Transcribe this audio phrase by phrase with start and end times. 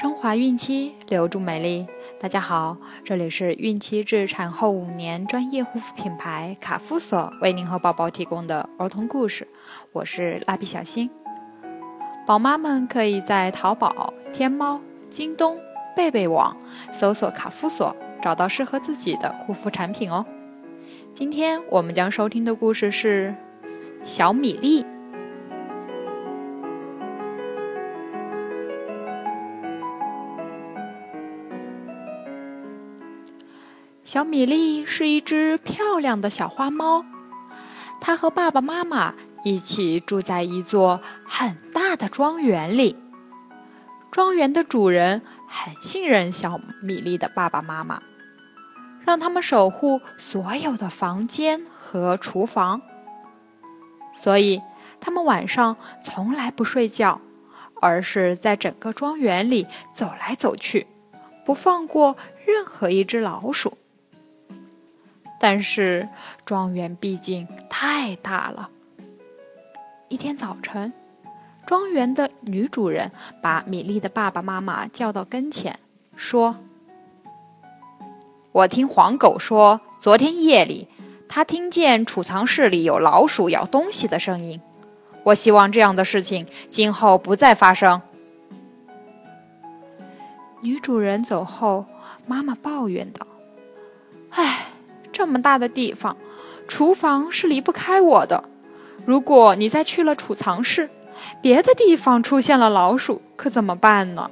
[0.00, 1.84] 升华孕期，留住美丽。
[2.20, 9.48] 大家好，这里是孕期至产后五年专业护肤品牌卡夫索为您和宝宝提供的儿童故事，
[9.90, 11.10] 我是蜡笔小新。
[12.24, 14.80] 宝妈们可以在淘宝、天猫、
[15.10, 15.58] 京东、
[15.96, 16.56] 贝贝网
[16.92, 20.24] 搜索卡夫索，找到适合自己的护肤产品哦。
[21.12, 23.34] 今天我们将收听的故事是
[24.04, 24.86] 小米粒。
[34.08, 37.04] 小米粒是一只漂亮的小花猫，
[38.00, 39.12] 它和爸爸妈妈
[39.44, 42.96] 一起住在一座很大的庄园里。
[44.10, 48.00] 庄园的主人很信任小米粒的爸爸妈妈，
[49.04, 52.80] 让他们守护所有的房间和厨房。
[54.14, 54.62] 所以，
[55.00, 57.20] 他们晚上从来不睡觉，
[57.82, 60.86] 而是在整个庄园里走来走去，
[61.44, 63.76] 不放过任何一只老鼠。
[65.38, 66.08] 但是
[66.44, 68.70] 庄园毕竟太大了。
[70.08, 70.92] 一天早晨，
[71.66, 73.10] 庄园的女主人
[73.42, 75.78] 把米粒的爸爸妈妈叫到跟前，
[76.16, 76.56] 说
[78.52, 80.88] ：“我听黄狗说，昨天夜里
[81.28, 84.60] 他听见储藏室里有老鼠咬东西的声音。
[85.24, 88.00] 我希望这样的事情今后不再发生。”
[90.62, 91.84] 女主人走后，
[92.26, 93.26] 妈妈抱怨道：“。”
[95.18, 96.16] 这么大的地方，
[96.68, 98.44] 厨房是离不开我的。
[99.04, 100.88] 如果你再去了储藏室，
[101.42, 104.30] 别的地方出现了老鼠，可怎么办呢？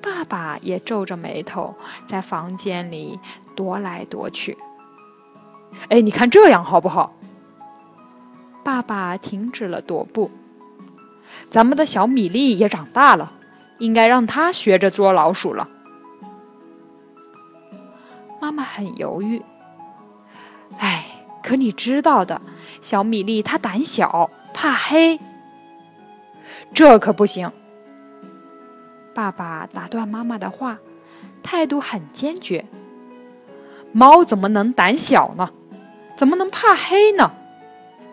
[0.00, 1.74] 爸爸也皱着眉头，
[2.06, 3.20] 在房间里
[3.54, 4.56] 踱来踱去。
[5.90, 7.14] 哎，你看这样好不好？
[8.64, 10.30] 爸爸停止了踱步。
[11.50, 13.32] 咱们的小米粒也长大了，
[13.76, 15.68] 应该让它学着捉老鼠了。
[18.50, 19.40] 妈妈很犹豫，
[20.80, 21.06] 哎，
[21.40, 22.40] 可你知道的，
[22.80, 25.20] 小米粒它胆小，怕黑，
[26.74, 27.52] 这可不行。
[29.14, 30.78] 爸爸打断妈妈的话，
[31.44, 32.66] 态度很坚决。
[33.92, 35.50] 猫怎么能胆小呢？
[36.16, 37.30] 怎么能怕黑呢？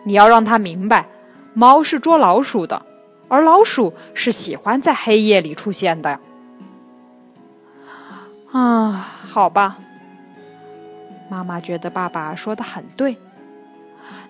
[0.04, 1.08] 你要让它明白，
[1.52, 2.86] 猫是捉老鼠的，
[3.26, 6.20] 而老鼠是喜欢在黑夜里出现的。
[8.52, 8.92] 啊，
[9.28, 9.76] 好吧。
[11.28, 13.16] 妈妈觉得爸爸说的很对，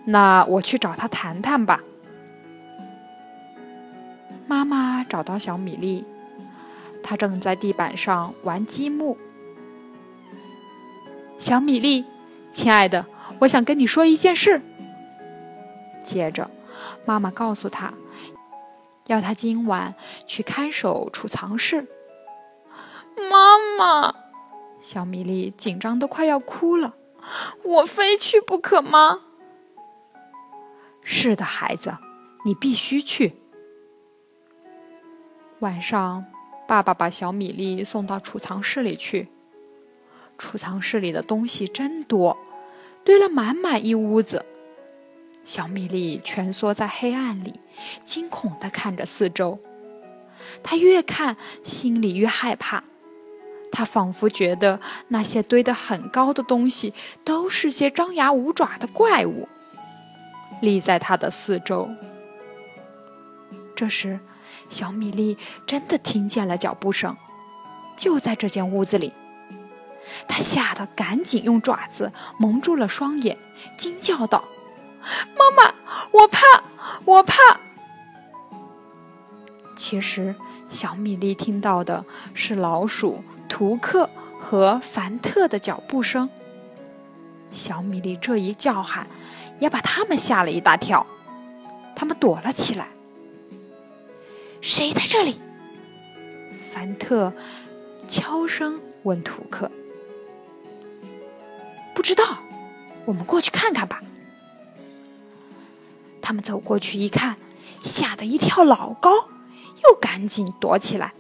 [0.04, 1.80] 那我去找他谈谈吧。
[4.46, 6.04] 妈妈找到小米粒，
[7.02, 9.16] 他正在地板上玩积木。
[11.36, 12.04] 小米粒，
[12.52, 13.06] 亲爱的，
[13.40, 14.60] 我想跟你说一件事。
[16.02, 16.50] 接着，
[17.04, 17.92] 妈妈告诉他，
[19.06, 19.94] 要他今晚
[20.26, 21.86] 去看守储藏室。
[23.30, 24.27] 妈妈。
[24.80, 26.94] 小米粒紧张的快要哭了，
[27.64, 29.22] 我非去不可吗？
[31.02, 31.98] 是的，孩子，
[32.44, 33.34] 你必须去。
[35.60, 36.24] 晚上，
[36.68, 39.28] 爸爸把小米粒送到储藏室里去。
[40.36, 42.38] 储藏室里的东西真多，
[43.02, 44.46] 堆了满满一屋子。
[45.42, 47.54] 小米粒蜷缩在黑暗里，
[48.04, 49.58] 惊恐的看着四周。
[50.62, 52.84] 他越看，心里越害怕。
[53.78, 59.48] 他仿佛觉得那些堆得很高的东西都是些张牙舞爪的怪物，
[60.60, 61.88] 立在他的四周。
[63.76, 64.18] 这时，
[64.68, 67.16] 小米粒真的听见了脚步声，
[67.96, 69.12] 就在这间屋子里。
[70.26, 73.38] 他吓得赶紧用爪子蒙住了双眼，
[73.78, 74.42] 惊叫道
[75.38, 75.72] ：“妈妈，
[76.10, 76.40] 我怕，
[77.04, 77.60] 我怕！”
[79.78, 80.34] 其实，
[80.68, 83.22] 小米粒听到的是老鼠。
[83.48, 84.08] 图克
[84.40, 86.30] 和凡特的脚步声，
[87.50, 89.08] 小米粒这一叫喊，
[89.58, 91.04] 也把他们吓了一大跳。
[91.96, 92.90] 他们躲了起来。
[94.60, 95.36] 谁在这里？
[96.72, 97.32] 凡特
[98.06, 99.70] 悄声问图克。
[101.94, 102.38] 不知道，
[103.06, 104.00] 我们过去看看吧。
[106.22, 107.36] 他们走过去一看，
[107.82, 109.10] 吓得一跳老高，
[109.82, 111.12] 又赶紧躲起来。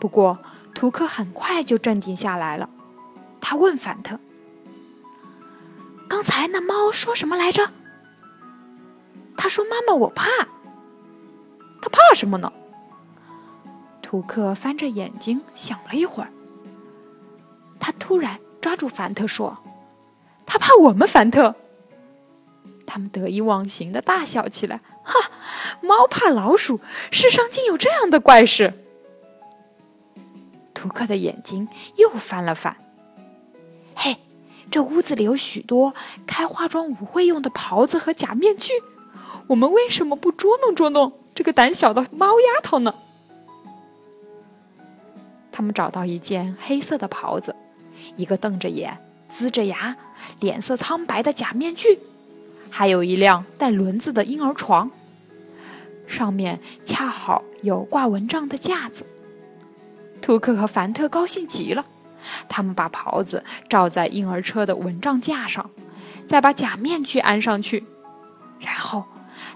[0.00, 0.38] 不过。
[0.82, 2.68] 图克很快就镇定下来了，
[3.40, 4.18] 他问凡特
[6.10, 7.70] ：“刚才那猫说什么来着？”
[9.38, 10.28] 他说：“妈妈，我怕。”
[11.80, 12.52] 他怕什么呢？
[14.02, 16.30] 图克翻着眼睛想了一会儿，
[17.78, 19.58] 他突然抓住凡特说
[20.44, 21.54] ：“他怕我们，凡特。”
[22.84, 24.80] 他们得意忘形的大笑起来。
[25.04, 25.30] 哈，
[25.80, 26.80] 猫怕老鼠，
[27.12, 28.81] 世上竟有这样的怪事！
[30.82, 32.76] 图克的眼睛又翻了翻。
[33.94, 34.16] 嘿，
[34.68, 35.94] 这屋子里有许多
[36.26, 38.72] 开化妆舞会用的袍子和假面具，
[39.46, 42.96] 我们为什么不捉弄捉弄这个胆小的猫丫头呢？
[45.52, 47.54] 他们找到一件黑色的袍子，
[48.16, 48.98] 一个瞪着眼、
[49.30, 49.96] 呲着牙、
[50.40, 51.96] 脸色苍白的假面具，
[52.70, 54.90] 还有一辆带轮子的婴儿床，
[56.08, 59.06] 上面恰好有挂蚊帐的架子。
[60.22, 61.84] 图克和凡特高兴极了，
[62.48, 65.68] 他们把袍子罩在婴儿车的蚊帐架上，
[66.28, 67.84] 再把假面具安上去，
[68.60, 69.04] 然后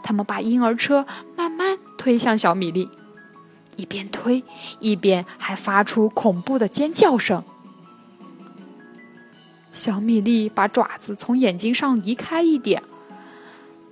[0.02, 2.90] 他们把婴儿车慢慢推向小米粒。
[3.76, 4.42] 一边推，
[4.80, 7.44] 一边还发出恐怖的尖叫声。
[9.74, 12.82] 小米粒把爪子从眼睛上移开一点，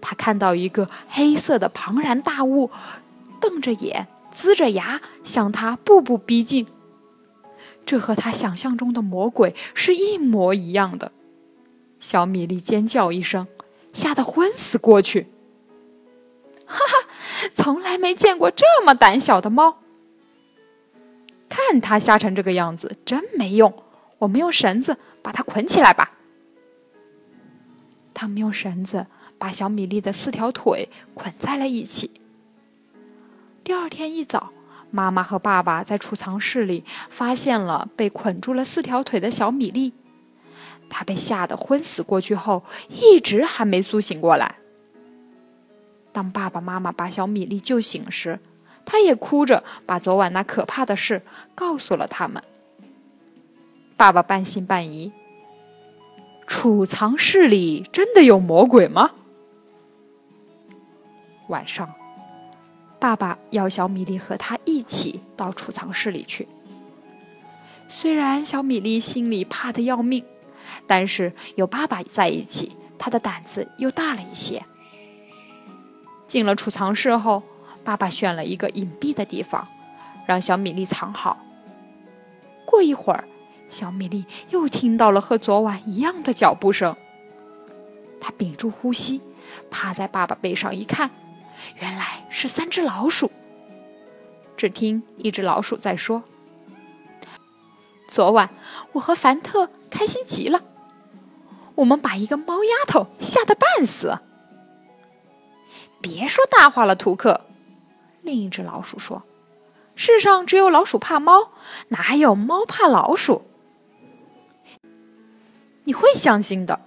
[0.00, 2.70] 他看到一个黑色的庞然大物，
[3.38, 6.66] 瞪着眼，呲着牙，向他步步逼近。
[7.86, 11.12] 这和他想象中的魔鬼是一模一样的。
[12.00, 13.46] 小米粒尖叫一声，
[13.92, 15.28] 吓得昏死过去。
[16.66, 17.08] 哈哈。
[17.54, 19.78] 从来没见过这么胆小的猫。
[21.48, 23.82] 看它吓成这个样子，真没用。
[24.19, 26.12] 我们用绳子把它捆起来吧。
[28.14, 29.06] 他们用绳子
[29.38, 32.10] 把小米粒的四条腿捆在了一起。
[33.64, 34.52] 第二天一早，
[34.90, 39.94] 妈妈和爸爸在储藏室里发现了被捆住了四条腿的小米粒。
[40.90, 44.56] 他被吓得昏死过去后，一直还没苏醒过来。
[46.12, 48.38] 当爸爸妈妈把小米粒救醒时，
[48.84, 51.22] 他也哭着把昨晚那可怕的事
[51.55, 52.43] 告诉了他们。
[53.96, 55.10] 爸爸半信半疑
[56.46, 59.12] ：“储藏室里真的有魔鬼吗？”
[61.49, 61.93] 晚上，
[63.04, 66.48] 爸爸要小米粒和他一起到储藏室里去。
[67.90, 70.24] 虽然小米粒心里怕得要命，
[70.86, 74.64] 但是有爸爸在一起，他的胆子又大了一些。
[76.26, 77.42] 进了储藏室后，
[77.84, 79.68] 爸爸选了一个隐蔽的地方，
[80.26, 81.36] 让小米粒藏好。
[82.64, 83.28] 过一会儿，
[83.68, 86.96] 小米粒又听到了和昨晚一样的脚步声。
[88.18, 89.20] 他屏住呼吸，
[89.70, 91.10] 趴在爸爸背上一看，
[91.80, 93.30] 原来是三只老鼠。
[94.56, 96.22] 只听一只老鼠在说
[98.08, 98.48] ：“昨晚
[98.92, 100.62] 我和凡特开心极了，
[101.74, 104.20] 我们把一个猫丫头吓得半死。”
[106.00, 107.46] 别说大话了，图克。
[108.22, 109.22] 另一只老鼠说
[109.96, 111.50] ：“世上只有老鼠怕猫，
[111.88, 113.42] 哪有猫怕老鼠？
[115.84, 116.80] 你会相信的。”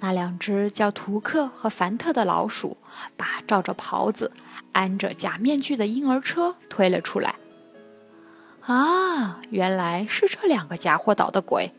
[0.00, 2.76] 那两只叫图克和凡特的老鼠
[3.16, 4.30] 把罩着袍子、
[4.72, 7.36] 安着假面具的婴儿车推了出来。
[8.60, 11.72] 啊，原来是这两个家伙捣的鬼！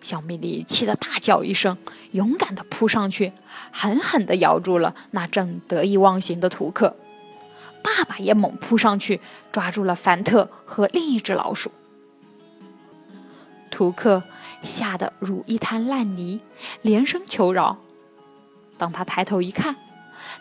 [0.00, 1.78] 小米粒气得大叫一声，
[2.12, 3.32] 勇敢地扑上去，
[3.72, 6.96] 狠狠地咬住了那正得意忘形的图克。
[7.82, 9.20] 爸爸也猛扑上去，
[9.52, 11.70] 抓住了凡特和另一只老鼠。
[13.70, 14.22] 图克
[14.62, 16.40] 吓得如一滩烂泥，
[16.82, 17.78] 连声求饶。
[18.76, 19.76] 当他抬头一看，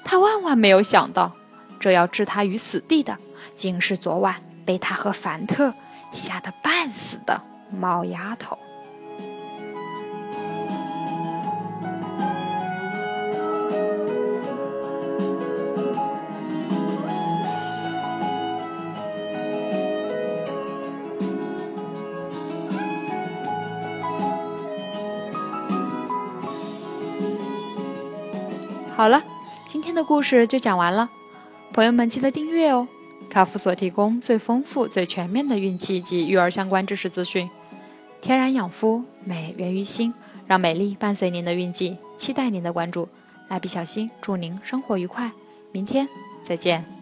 [0.04, 1.32] 他万万没有想到，
[1.80, 3.18] 这要置他于死地的，
[3.56, 5.74] 竟是昨晚被他和凡特
[6.12, 8.58] 吓得半死的猫丫头。
[29.98, 31.10] 的故事就讲完了，
[31.74, 32.88] 朋友们记得订阅哦。
[33.32, 37.50] 卡夫所提供最丰富、最全面的孕期及育儿相关知识资讯，
[38.22, 40.14] 天然养肤，美源于心，
[40.46, 43.10] 让美丽伴随您的孕期，期待您的关注。
[43.50, 45.32] 蜡笔小新祝您生活愉快，
[45.72, 46.08] 明天
[46.44, 46.97] 再见。